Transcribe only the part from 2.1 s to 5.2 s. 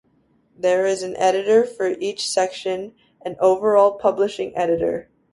section and an overall Publishing Editor.